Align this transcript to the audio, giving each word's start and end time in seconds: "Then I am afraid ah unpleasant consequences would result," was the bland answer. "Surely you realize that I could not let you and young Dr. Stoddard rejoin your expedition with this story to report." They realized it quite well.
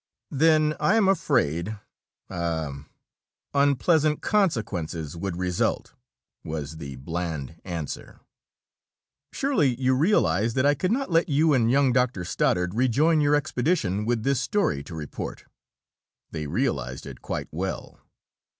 "Then 0.31 0.73
I 0.79 0.95
am 0.95 1.07
afraid 1.07 1.77
ah 2.27 2.87
unpleasant 3.53 4.19
consequences 4.23 5.15
would 5.15 5.35
result," 5.37 5.93
was 6.43 6.77
the 6.77 6.95
bland 6.95 7.61
answer. 7.63 8.19
"Surely 9.31 9.79
you 9.79 9.93
realize 9.93 10.55
that 10.55 10.65
I 10.65 10.73
could 10.73 10.91
not 10.91 11.11
let 11.11 11.29
you 11.29 11.53
and 11.53 11.69
young 11.69 11.93
Dr. 11.93 12.25
Stoddard 12.25 12.73
rejoin 12.73 13.21
your 13.21 13.35
expedition 13.35 14.03
with 14.03 14.23
this 14.23 14.41
story 14.41 14.83
to 14.85 14.95
report." 14.95 15.45
They 16.31 16.47
realized 16.47 17.05
it 17.05 17.21
quite 17.21 17.49
well. 17.51 17.99